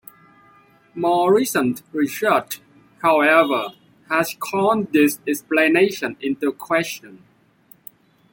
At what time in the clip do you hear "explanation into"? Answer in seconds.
5.27-6.51